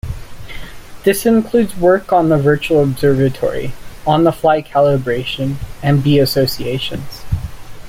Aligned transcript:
This 1.03 1.27
includes 1.27 1.77
work 1.77 2.11
on 2.11 2.29
the 2.29 2.37
Virtual 2.39 2.81
Observatory, 2.81 3.73
On-The-Fly 4.07 4.63
Calibration, 4.63 5.57
and 5.83 6.01
B 6.03 6.17
Associations. 6.17 7.21